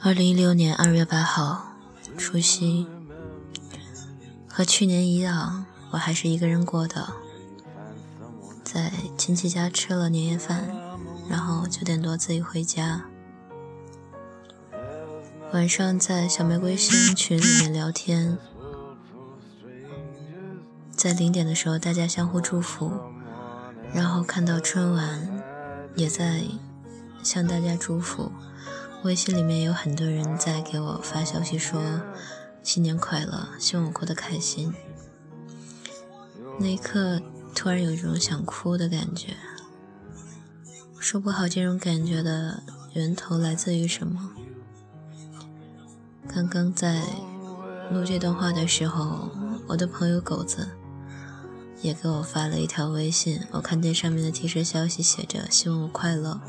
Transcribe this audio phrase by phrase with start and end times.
[0.00, 1.74] 二零一六年二月八号，
[2.16, 2.86] 除夕，
[4.46, 7.14] 和去年一样，我还是一个人过的，
[8.62, 10.70] 在亲戚家吃了年夜饭，
[11.28, 13.06] 然后九点多自己回家。
[15.52, 18.38] 晚上在小玫瑰星群里面聊天，
[20.92, 22.92] 在零点的时候大家相互祝福，
[23.92, 25.42] 然后看到春晚，
[25.96, 26.44] 也在
[27.24, 28.30] 向大家祝福。
[29.04, 31.80] 微信里面有很多人在给我发消息说
[32.62, 34.74] 新年快乐，希望我过得开心。
[36.58, 37.22] 那一刻
[37.54, 39.36] 突然有一种想哭的感觉，
[40.98, 42.62] 说不好这种感觉的
[42.94, 44.32] 源头来自于什么。
[46.26, 47.02] 刚刚在
[47.92, 49.30] 录这段话的时候，
[49.68, 50.68] 我的朋友狗子
[51.80, 56.40] 也给我发了一条微信，我看见上面的提示消息写着希望我快乐。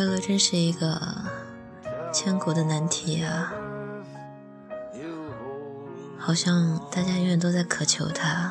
[0.00, 0.98] 快乐真是一个
[2.10, 3.52] 千古的难题啊！
[6.16, 8.50] 好像大家永远都在渴求它，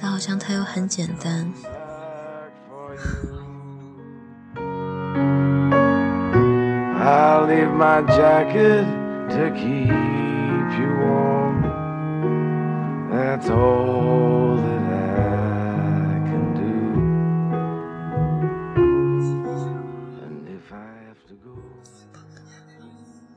[0.00, 1.52] 但好像它又很简单。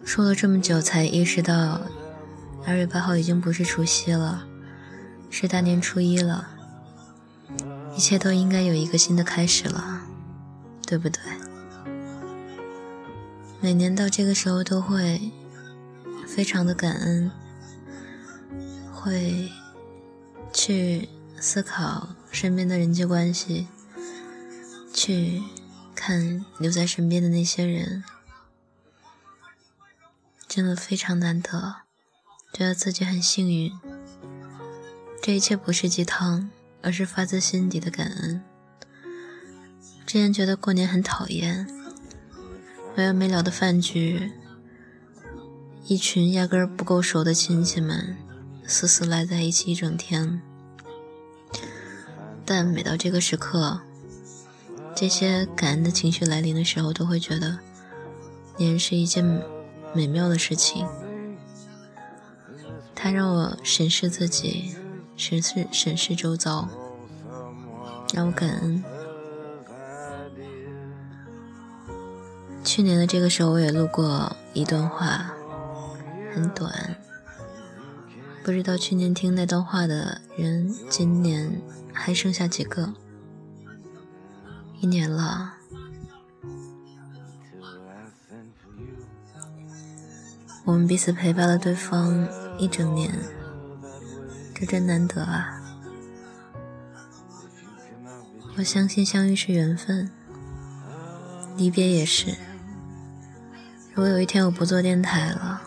[0.07, 1.81] 说了这么久，才意识到
[2.65, 4.47] 二月八号已经不是除夕了，
[5.29, 6.47] 是大年初一了。
[7.93, 10.01] 一切都应该有一个新的开始了，
[10.85, 11.21] 对不对？
[13.59, 15.29] 每年到这个时候都会
[16.25, 17.29] 非常的感恩，
[18.93, 19.51] 会
[20.53, 23.67] 去思考身边的人际关系，
[24.93, 25.43] 去
[25.93, 28.05] 看留在身边的那些人。
[30.57, 31.75] 真的非常难得，
[32.51, 33.71] 觉得自己很幸运。
[35.21, 36.49] 这一切不是鸡汤，
[36.81, 38.41] 而是发自心底的感恩。
[40.07, 41.67] 之前觉得过年很讨厌，
[42.95, 44.31] 没完没了的饭局，
[45.85, 48.17] 一群压根不够熟的亲戚们，
[48.65, 50.41] 死死赖在一起一整天。
[52.43, 53.79] 但每到这个时刻，
[54.95, 57.59] 这些感恩的情绪来临的时候，都会觉得
[58.57, 59.39] 年是一件。
[59.97, 60.87] 美妙的事情，
[62.93, 64.75] 它让我审视自己，
[65.15, 66.69] 审视审视周遭，
[68.13, 68.83] 让我感恩。
[72.63, 75.33] 去年的这个时候，我也录过一段话，
[76.31, 76.95] 很短，
[78.43, 81.59] 不知道去年听那段话的人，今年
[81.91, 82.93] 还剩下几个？
[84.79, 85.55] 一年了。
[90.67, 93.09] 我们彼此陪伴了对方一整年，
[94.53, 95.61] 这真难得啊！
[98.57, 100.11] 我相信相遇是缘分，
[101.55, 102.35] 离别也是。
[103.93, 105.61] 如果有一天我不做电台了，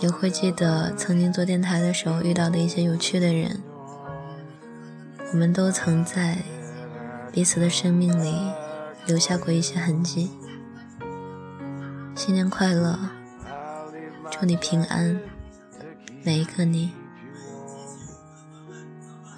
[0.00, 3.62] 也会记得曾经做电台的时候遇到的一些有趣的人。
[5.32, 6.38] 我们都曾在
[7.30, 8.50] 彼此的生命里
[9.06, 10.32] 留下过一些痕迹。
[12.16, 12.98] 新年快乐！
[14.29, 15.19] 祝你平安，
[16.23, 16.91] 每一个你，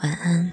[0.01, 0.51] 晚安。